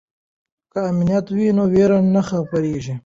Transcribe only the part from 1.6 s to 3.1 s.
ویره نه خپریږي.